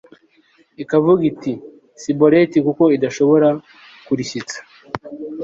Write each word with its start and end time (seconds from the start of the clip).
ikavuga 0.83 1.21
iti 1.31 1.53
Siboleti 2.01 2.57
kuko 2.65 2.83
idashobora 2.97 3.47
kurishyitsa 4.05 4.57